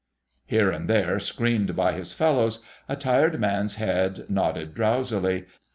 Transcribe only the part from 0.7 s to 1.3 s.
and there,